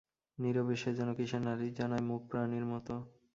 [0.37, 2.93] নীরবে সে যেন কিসের নালিশ জানায়, মূক প্রাণীর মতো।